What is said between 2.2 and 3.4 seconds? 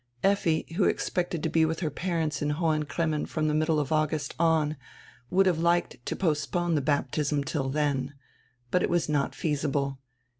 in Hohen Cremmen